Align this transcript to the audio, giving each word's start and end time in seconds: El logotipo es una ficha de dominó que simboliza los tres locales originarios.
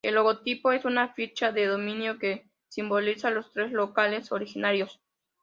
El 0.03 0.15
logotipo 0.15 0.71
es 0.71 0.83
una 0.83 1.09
ficha 1.13 1.51
de 1.51 1.67
dominó 1.67 2.17
que 2.17 2.47
simboliza 2.69 3.29
los 3.29 3.51
tres 3.51 3.71
locales 3.71 4.31
originarios. 4.31 4.99